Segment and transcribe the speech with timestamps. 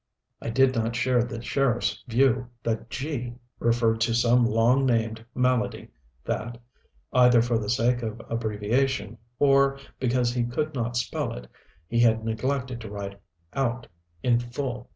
[0.41, 5.91] I did not share the sheriff's view that "G" referred to some long named malady
[6.25, 6.57] that,
[7.13, 11.47] either for the sake of abbreviation or because he could not spell it,
[11.87, 13.21] he had neglected to write
[13.53, 13.85] out
[14.23, 14.89] in full.